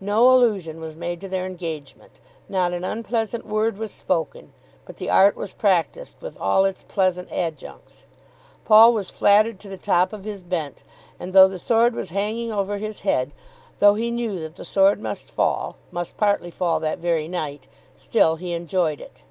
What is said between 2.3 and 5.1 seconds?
not an unpleasant word was spoken; but the